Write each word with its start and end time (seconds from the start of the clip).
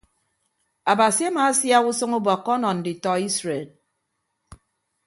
Abasi 0.91 1.23
amaasiak 1.29 1.83
usʌñ 1.91 2.11
ubọkkọ 2.19 2.49
ọnọ 2.55 2.69
nditọ 2.77 3.11
isred. 3.27 3.69